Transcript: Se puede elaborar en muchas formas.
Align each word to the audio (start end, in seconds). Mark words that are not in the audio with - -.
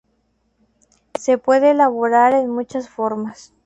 Se 1.13 1.37
puede 1.37 1.69
elaborar 1.69 2.33
en 2.33 2.49
muchas 2.49 2.89
formas. 2.89 3.53